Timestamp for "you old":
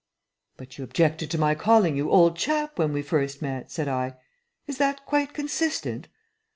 1.95-2.35